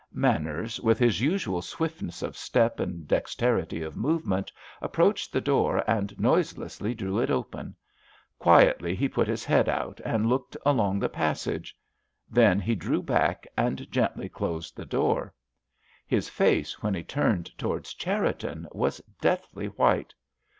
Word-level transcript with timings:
Manners, 0.15 0.79
with 0.79 0.97
his 0.97 1.21
usual 1.21 1.61
swiftness 1.61 2.23
of 2.23 2.35
step 2.35 2.79
and 2.79 3.07
dexterity 3.07 3.83
of 3.83 3.95
movement, 3.95 4.51
approached 4.81 5.31
the 5.31 5.39
door 5.39 5.83
and 5.87 6.19
noiselessly 6.19 6.95
drew 6.95 7.19
it 7.19 7.29
open. 7.29 7.75
Quietly 8.39 8.95
he 8.95 9.07
put 9.07 9.27
his 9.27 9.45
head 9.45 9.69
out 9.69 10.01
and 10.03 10.25
looked 10.25 10.57
along 10.65 10.97
the 10.97 11.07
passage. 11.07 11.77
Then 12.31 12.59
he 12.59 12.73
drew 12.73 13.03
back 13.03 13.45
and 13.55 13.91
gently 13.91 14.27
closed 14.27 14.75
the 14.75 14.87
door. 14.87 15.35
His 16.07 16.29
face, 16.29 16.81
when 16.81 16.95
he 16.95 17.03
turned 17.03 17.55
towards 17.55 17.93
Cherriton, 17.93 18.67
was 18.73 19.01
deathly 19.21 19.67
white. 19.67 20.15